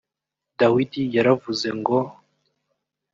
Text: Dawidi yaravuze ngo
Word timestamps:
Dawidi 0.59 1.01
yaravuze 1.15 1.67
ngo 1.79 1.97